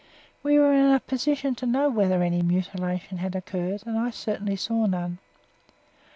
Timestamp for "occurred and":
3.35-3.99